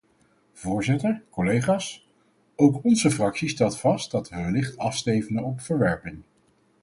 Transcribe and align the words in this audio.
Voorzitter, 0.53 1.21
collega's, 1.29 2.05
ook 2.55 2.83
onze 2.83 3.11
fractie 3.11 3.49
stelt 3.49 3.79
vast 3.79 4.11
dat 4.11 4.29
we 4.29 4.35
wellicht 4.35 4.77
afstevenen 4.77 5.43
op 5.43 5.61
verwerping. 5.61 6.21